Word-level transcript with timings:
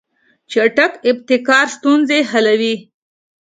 چټک 0.51 0.91
ابتکار 1.09 1.65
ستونزې 1.75 2.19
حلوي. 2.31 2.75